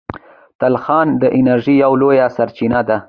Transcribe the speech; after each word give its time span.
تلخان 0.59 1.07
د 1.21 1.23
انرژۍ 1.37 1.75
یوه 1.83 1.95
لویه 2.01 2.27
سرچینه 2.37 2.79
ده. 2.87 2.97